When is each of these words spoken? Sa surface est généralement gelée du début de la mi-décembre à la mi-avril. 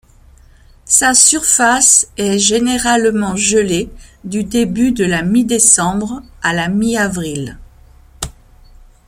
Sa 0.87 1.13
surface 1.13 2.09
est 2.17 2.39
généralement 2.39 3.35
gelée 3.35 3.91
du 4.23 4.43
début 4.43 4.91
de 4.93 5.05
la 5.05 5.21
mi-décembre 5.21 6.23
à 6.41 6.53
la 6.53 6.69
mi-avril. 6.69 7.59